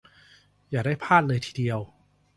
[0.69, 1.79] อย่าได้พลาดเลยทีเดียว